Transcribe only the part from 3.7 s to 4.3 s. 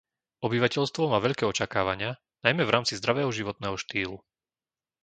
štýlu.